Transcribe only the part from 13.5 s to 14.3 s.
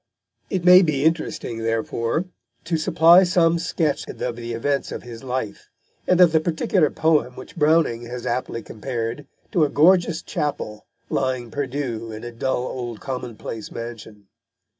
mansion.